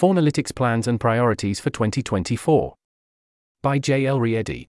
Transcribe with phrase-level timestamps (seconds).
[0.00, 2.74] Faunalytics Plans and Priorities for 2024.
[3.62, 4.06] By J.
[4.06, 4.18] L.
[4.18, 4.68] Riedi.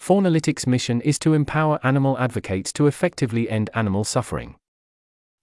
[0.00, 4.56] Faunalytics' mission is to empower animal advocates to effectively end animal suffering.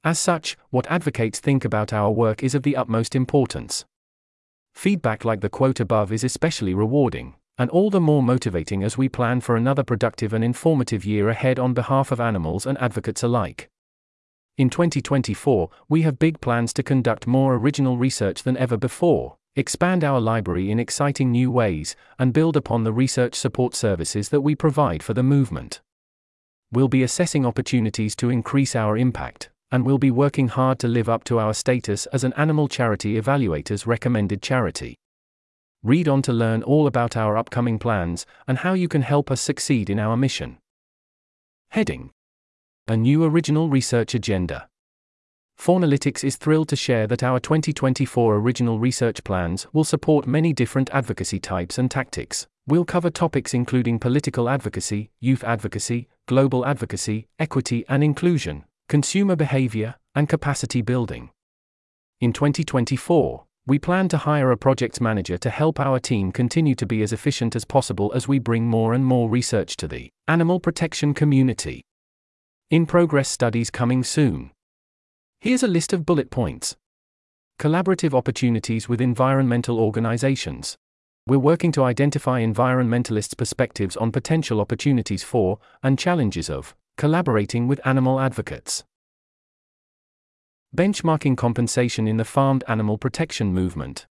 [0.04, 3.86] As such, what advocates think about our work is of the utmost importance.
[4.74, 9.08] Feedback like the quote above is especially rewarding, and all the more motivating as we
[9.08, 13.70] plan for another productive and informative year ahead on behalf of animals and advocates alike.
[14.60, 20.04] In 2024, we have big plans to conduct more original research than ever before, expand
[20.04, 24.56] our library in exciting new ways, and build upon the research support services that we
[24.56, 25.80] provide for the movement.
[26.74, 31.08] We'll be assessing opportunities to increase our impact, and we'll be working hard to live
[31.08, 34.98] up to our status as an Animal Charity Evaluators recommended charity.
[35.84, 39.40] Read on to learn all about our upcoming plans and how you can help us
[39.40, 40.58] succeed in our mission.
[41.70, 42.12] Heading
[42.90, 44.68] a new original research agenda.
[45.60, 50.90] Faunalytics is thrilled to share that our 2024 original research plans will support many different
[50.92, 52.48] advocacy types and tactics.
[52.66, 59.94] We'll cover topics including political advocacy, youth advocacy, global advocacy, equity and inclusion, consumer behavior,
[60.16, 61.30] and capacity building.
[62.22, 66.88] In 2024, we plan to hire a project manager to help our team continue to
[66.88, 70.60] be as efficient as possible as we bring more and more research to the animal
[70.60, 71.84] protection community.
[72.70, 74.52] In progress studies coming soon.
[75.42, 76.76] Here's a list of bullet points.
[77.58, 80.78] Collaborative opportunities with environmental organizations.
[81.26, 87.82] We're working to identify environmentalists' perspectives on potential opportunities for, and challenges of, collaborating with
[87.88, 88.84] animal advocates.
[90.76, 94.06] Benchmarking compensation in the farmed animal protection movement.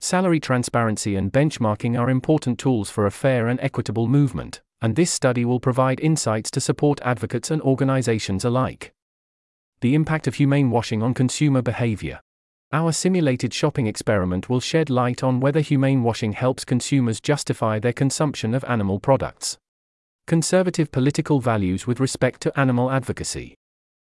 [0.00, 5.10] Salary transparency and benchmarking are important tools for a fair and equitable movement and this
[5.10, 8.92] study will provide insights to support advocates and organizations alike.
[9.80, 12.20] The impact of humane washing on consumer behavior.
[12.72, 17.92] Our simulated shopping experiment will shed light on whether humane washing helps consumers justify their
[17.92, 19.56] consumption of animal products.
[20.26, 23.54] Conservative political values with respect to animal advocacy.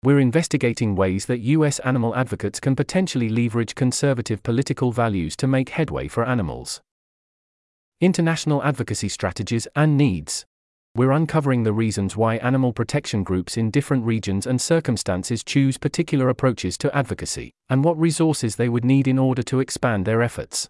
[0.03, 1.79] We're investigating ways that U.S.
[1.81, 6.81] animal advocates can potentially leverage conservative political values to make headway for animals.
[8.01, 10.47] International advocacy strategies and needs.
[10.97, 16.29] We're uncovering the reasons why animal protection groups in different regions and circumstances choose particular
[16.29, 20.69] approaches to advocacy, and what resources they would need in order to expand their efforts.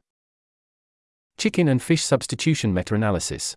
[1.39, 3.57] Chicken and fish substitution meta analysis.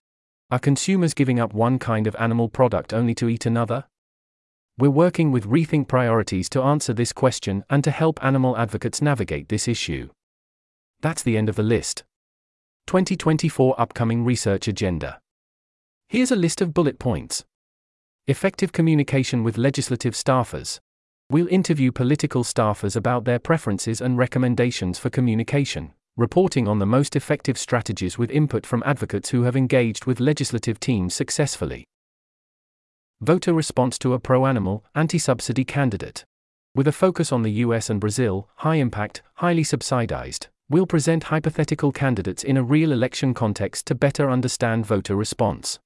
[0.51, 3.83] Are consumers giving up one kind of animal product only to eat another?
[4.77, 9.49] We're working with Rethink Priorities to answer this question and to help animal advocates navigate
[9.49, 10.11] this issue.
[11.01, 12.05] That's the end of the list.
[12.87, 15.19] 2024 Upcoming Research Agenda
[16.13, 17.43] Here's a list of bullet points.
[18.27, 20.79] Effective communication with legislative staffers.
[21.31, 27.15] We'll interview political staffers about their preferences and recommendations for communication, reporting on the most
[27.15, 31.83] effective strategies with input from advocates who have engaged with legislative teams successfully.
[33.19, 36.25] Voter response to a pro animal, anti subsidy candidate.
[36.75, 41.91] With a focus on the US and Brazil, high impact, highly subsidized, we'll present hypothetical
[41.91, 45.79] candidates in a real election context to better understand voter response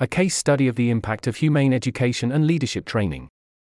[0.00, 3.28] a case study of the impact of humane education and leadership training.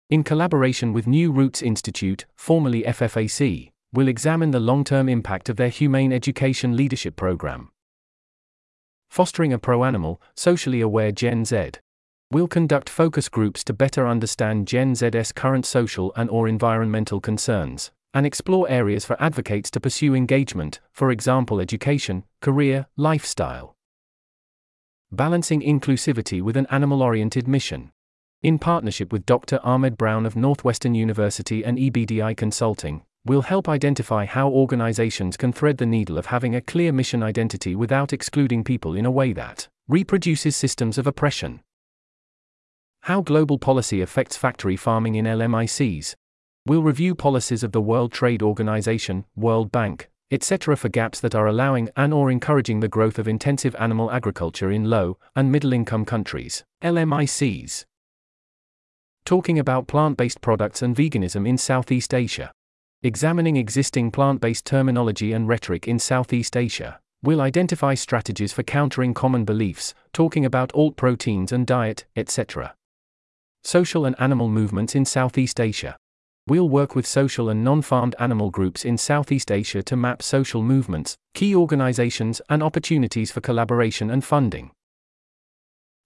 [0.09, 5.55] In collaboration with New Roots Institute, formerly FFAC, will examine the long term impact of
[5.55, 7.69] their humane education leadership program.
[9.07, 11.73] Fostering a pro animal, socially aware Gen Z.
[12.31, 17.91] We'll conduct focus groups to better understand Gen Z's current social and or environmental concerns
[18.15, 23.74] and explore areas for advocates to pursue engagement, for example education, career, lifestyle.
[25.11, 27.91] Balancing Inclusivity with an Animal Oriented Mission.
[28.41, 29.59] In partnership with Dr.
[29.63, 35.77] Ahmed Brown of Northwestern University and EBDI Consulting, we'll help identify how organizations can thread
[35.77, 39.67] the needle of having a clear mission identity without excluding people in a way that
[39.87, 41.61] reproduces systems of oppression.
[43.01, 46.15] How global policy affects factory farming in LMICs.
[46.65, 50.75] We'll review policies of the World Trade Organization, World Bank, etc.
[50.75, 54.89] for gaps that are allowing and or encouraging the growth of intensive animal agriculture in
[54.89, 57.85] low and middle income countries, LMICs.
[59.25, 62.51] Talking about plant-based products and veganism in Southeast Asia.
[63.03, 69.45] Examining existing plant-based terminology and rhetoric in Southeast Asia, we'll identify strategies for countering common
[69.45, 72.73] beliefs, talking about alt proteins and diet, etc.
[73.63, 75.97] Social and animal movements in Southeast Asia.
[76.47, 80.61] We'll work with social and non farmed animal groups in Southeast Asia to map social
[80.61, 84.69] movements, key organizations, and opportunities for collaboration and funding.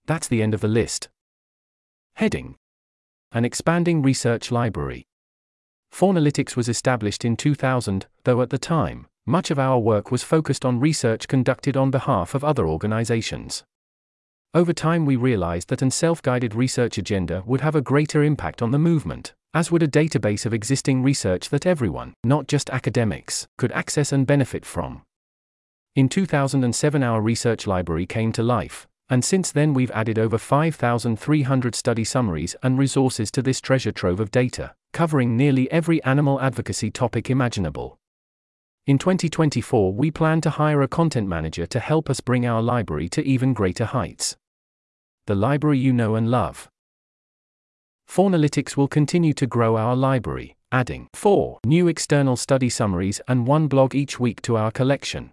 [0.06, 1.10] That's the end of the list.
[2.14, 2.56] Heading
[3.32, 5.04] An expanding research library.
[5.92, 10.64] Faunalytics was established in 2000, though at the time, much of our work was focused
[10.64, 13.62] on research conducted on behalf of other organizations.
[14.54, 18.62] Over time, we realized that an self guided research agenda would have a greater impact
[18.62, 23.46] on the movement, as would a database of existing research that everyone, not just academics,
[23.58, 25.02] could access and benefit from.
[25.96, 31.74] In 2007, our research library came to life, and since then we've added over 5,300
[31.74, 36.92] study summaries and resources to this treasure trove of data, covering nearly every animal advocacy
[36.92, 37.98] topic imaginable.
[38.86, 43.08] In 2024, we plan to hire a content manager to help us bring our library
[43.10, 44.36] to even greater heights.
[45.26, 46.68] The library you know and love.
[48.10, 53.68] Faunalytics will continue to grow our library, adding 4 new external study summaries and one
[53.68, 55.30] blog each week to our collection.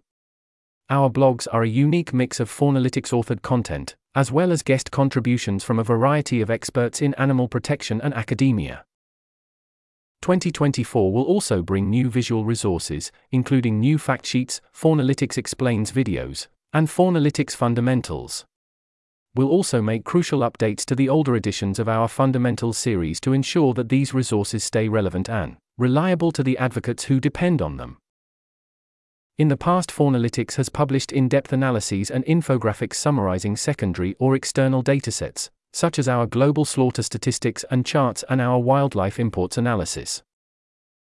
[0.87, 5.63] Our blogs are a unique mix of Faunalytics authored content, as well as guest contributions
[5.63, 8.85] from a variety of experts in animal protection and academia.
[10.21, 16.87] 2024 will also bring new visual resources, including new fact sheets, Faunalytics Explains videos, and
[16.87, 18.45] Faunalytics Fundamentals.
[19.37, 23.75] We'll also make crucial updates to the older editions of our Fundamentals series to ensure
[23.75, 27.97] that these resources stay relevant and reliable to the advocates who depend on them.
[29.37, 34.83] In the past, Faunalytics has published in depth analyses and infographics summarizing secondary or external
[34.83, 40.23] datasets, such as our global slaughter statistics and charts and our wildlife imports analysis.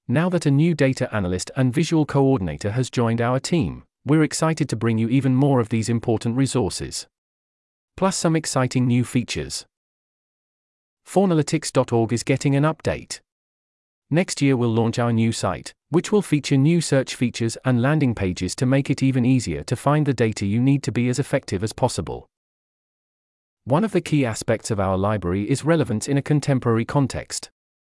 [0.07, 4.69] Now that a new data analyst and visual coordinator has joined our team, we're excited
[4.69, 7.06] to bring you even more of these important resources.
[7.95, 9.65] Plus, some exciting new features.
[11.07, 13.19] Faunalytics.org is getting an update.
[14.09, 18.15] Next year, we'll launch our new site, which will feature new search features and landing
[18.15, 21.19] pages to make it even easier to find the data you need to be as
[21.19, 22.27] effective as possible.
[23.65, 27.49] One of the key aspects of our library is relevance in a contemporary context.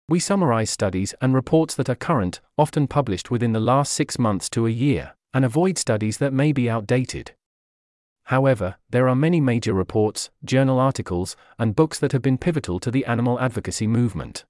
[0.09, 4.49] We summarize studies and reports that are current, often published within the last six months
[4.49, 7.33] to a year, and avoid studies that may be outdated.
[8.25, 12.91] However, there are many major reports, journal articles, and books that have been pivotal to
[12.91, 14.45] the animal advocacy movement.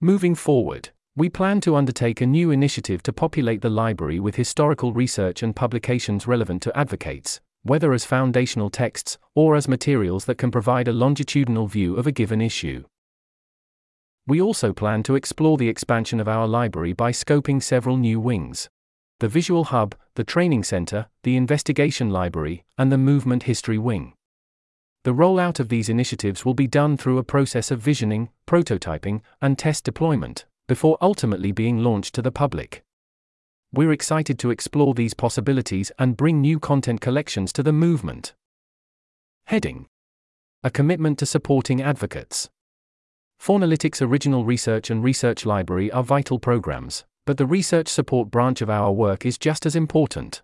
[0.00, 4.92] Moving forward, we plan to undertake a new initiative to populate the library with historical
[4.92, 10.50] research and publications relevant to advocates, whether as foundational texts or as materials that can
[10.50, 12.84] provide a longitudinal view of a given issue.
[14.26, 18.68] We also plan to explore the expansion of our library by scoping several new wings
[19.20, 24.12] the Visual Hub, the Training Center, the Investigation Library, and the Movement History Wing.
[25.02, 29.58] The rollout of these initiatives will be done through a process of visioning, prototyping, and
[29.58, 32.84] test deployment before ultimately being launched to the public.
[33.72, 38.34] We're excited to explore these possibilities and bring new content collections to the movement.
[39.46, 39.88] Heading
[40.62, 42.50] A commitment to supporting advocates.
[43.42, 48.70] Faunalytics' original research and research library are vital programs, but the research support branch of
[48.70, 50.40] our work is just as important.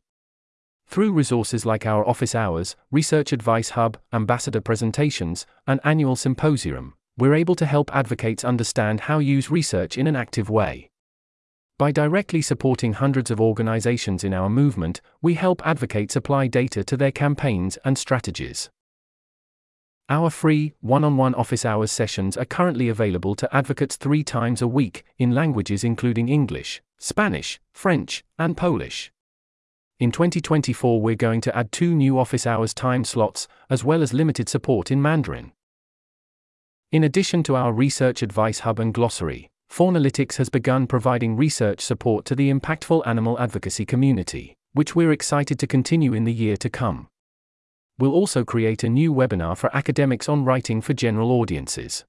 [0.86, 7.32] Through resources like our office hours, research advice hub, ambassador presentations, and annual symposium, we're
[7.32, 10.90] able to help advocates understand how to use research in an active way.
[11.78, 16.98] By directly supporting hundreds of organizations in our movement, we help advocates apply data to
[16.98, 18.69] their campaigns and strategies.
[20.10, 24.60] Our free, one on one office hours sessions are currently available to advocates three times
[24.60, 29.10] a week, in languages including English, Spanish, French, and Polish.
[29.98, 34.12] In 2024, we're going to add two new office hours time slots, as well as
[34.12, 35.52] limited support in Mandarin.
[36.93, 42.26] In addition to our research advice hub and glossary, Faunalytics has begun providing research support
[42.26, 46.69] to the impactful animal advocacy community, which we're excited to continue in the year to
[46.69, 47.08] come.
[47.98, 52.05] We'll also create a new webinar for academics on writing for general audiences.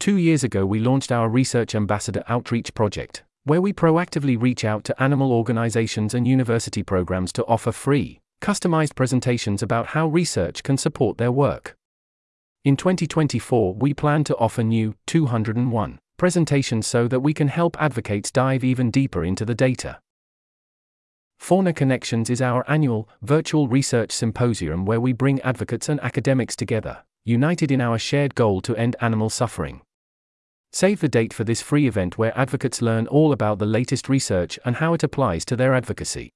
[0.00, 4.82] Two years ago, we launched our Research Ambassador Outreach Project, where we proactively reach out
[4.84, 10.76] to animal organizations and university programs to offer free, customized presentations about how research can
[10.76, 11.76] support their work.
[12.64, 18.30] In 2024, we plan to offer new 201 presentations so that we can help advocates
[18.30, 20.00] dive even deeper into the data.
[21.40, 27.02] Fauna Connections is our annual virtual research symposium where we bring advocates and academics together,
[27.24, 29.80] united in our shared goal to end animal suffering.
[30.70, 34.58] Save the date for this free event where advocates learn all about the latest research
[34.66, 36.30] and how it applies to their advocacy.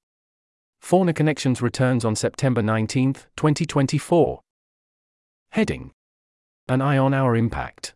[0.81, 4.41] Fauna Connections returns on September 19, 2024.
[5.51, 5.93] Heading
[6.67, 7.95] an eye on our impact.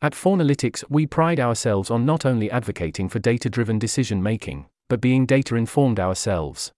[0.00, 5.00] At Faunalytics, we pride ourselves on not only advocating for data driven decision making, but
[5.00, 6.70] being data informed ourselves.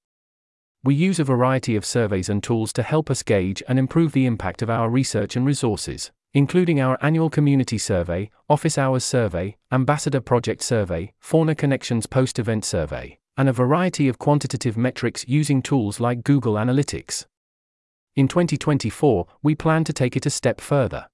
[0.85, 4.25] We use a variety of surveys and tools to help us gauge and improve the
[4.25, 10.21] impact of our research and resources, including our annual community survey, office hours survey, ambassador
[10.21, 15.99] project survey, fauna connections post event survey, and a variety of quantitative metrics using tools
[15.99, 17.27] like Google Analytics.
[18.15, 21.09] In 2024, we plan to take it a step further.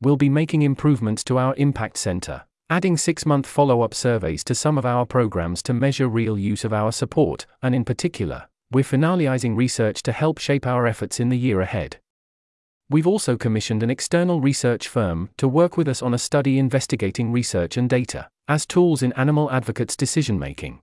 [0.00, 4.54] We'll be making improvements to our Impact Center, adding six month follow up surveys to
[4.54, 8.82] some of our programs to measure real use of our support, and in particular, we're
[8.82, 11.98] finalizing research to help shape our efforts in the year ahead.
[12.90, 17.30] We've also commissioned an external research firm to work with us on a study investigating
[17.30, 20.80] research and data as tools in animal advocates' decision making.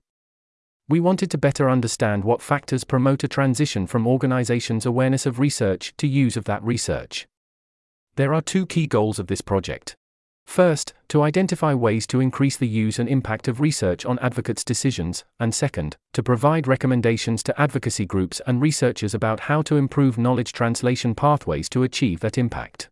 [0.88, 5.94] We wanted to better understand what factors promote a transition from organizations' awareness of research
[5.96, 7.26] to use of that research.
[8.16, 9.96] There are two key goals of this project.
[10.46, 15.24] First, to identify ways to increase the use and impact of research on advocates' decisions,
[15.40, 20.52] and second, to provide recommendations to advocacy groups and researchers about how to improve knowledge
[20.52, 22.88] translation pathways to achieve that impact.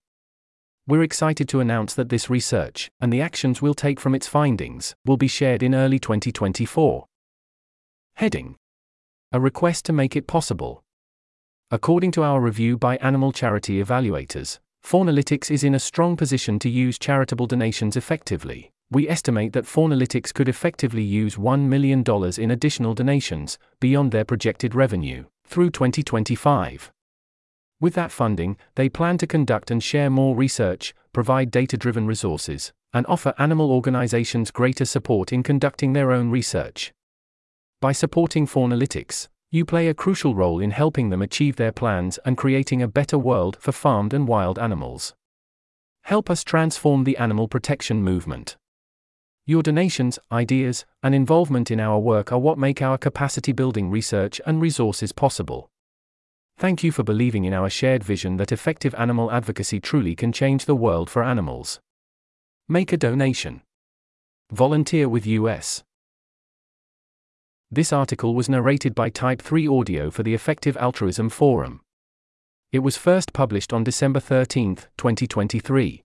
[0.88, 4.97] We're excited to announce that this research, and the actions we'll take from its findings,
[5.06, 7.06] will be shared in early 2024.
[8.16, 8.56] Heading
[9.30, 10.82] A request to make it possible.
[11.71, 16.69] According to our review by animal charity evaluators, Faunalytics is in a strong position to
[16.69, 18.73] use charitable donations effectively.
[18.91, 22.05] We estimate that Faunalytics could effectively use $1 million
[22.39, 26.93] in additional donations, beyond their projected revenue, through 2025.
[27.81, 32.73] With that funding, they plan to conduct and share more research, provide data driven resources,
[32.93, 36.93] and offer animal organizations greater support in conducting their own research.
[37.81, 42.38] By supporting Faunalytics, you play a crucial role in helping them achieve their plans and
[42.38, 45.14] creating a better world for farmed and wild animals.
[46.04, 48.56] Help us transform the animal protection movement.
[49.44, 54.40] Your donations, ideas, and involvement in our work are what make our capacity building research
[54.47, 55.68] and resources possible.
[56.56, 60.64] Thank you for believing in our shared vision that effective animal advocacy truly can change
[60.64, 61.78] the world for animals.
[62.71, 63.61] Make a donation.
[64.50, 65.85] Volunteer with US.
[67.75, 71.81] This article was narrated by Type 3 Audio for the Effective Altruism Forum.
[72.71, 76.02] It was first published on December 13, 2023.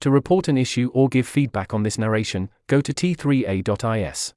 [0.00, 4.34] To report an issue or give feedback on this narration, go to t3a.is.